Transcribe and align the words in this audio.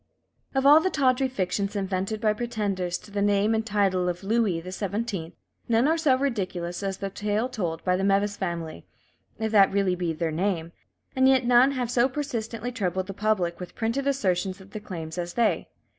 Of 0.55 0.65
all 0.65 0.79
the 0.79 0.89
tawdry 0.89 1.27
fictions 1.27 1.75
invented 1.75 2.19
by 2.19 2.33
pretenders 2.33 2.97
to 2.97 3.11
the 3.11 3.21
name 3.21 3.53
and 3.53 3.63
title 3.63 4.09
of 4.09 4.23
"Louis 4.23 4.59
the 4.59 4.71
Seventeenth," 4.71 5.35
none 5.69 5.87
are 5.87 5.95
so 5.95 6.15
ridiculous 6.17 6.81
as 6.81 6.97
the 6.97 7.11
tale 7.11 7.47
told 7.47 7.83
by 7.83 7.95
the 7.95 8.03
Meves 8.03 8.35
family, 8.35 8.83
if 9.37 9.51
that 9.51 9.71
really 9.71 9.93
be 9.93 10.11
their 10.11 10.31
name, 10.31 10.71
and 11.15 11.27
yet 11.29 11.45
none 11.45 11.73
have 11.73 11.91
so 11.91 12.09
persistently 12.09 12.71
troubled 12.71 13.05
the 13.05 13.13
public 13.13 13.59
with 13.59 13.75
printed 13.75 14.07
assertions 14.07 14.59
of 14.59 14.71
their 14.71 14.81
claims 14.81 15.19
as 15.19 15.35
they. 15.35 15.69